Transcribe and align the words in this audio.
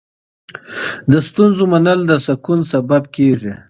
د 1.11 1.13
ستونزو 1.27 1.63
منل 1.71 1.99
د 2.09 2.11
سکون 2.25 2.59
سبب 2.71 3.03
کېږي. 3.15 3.53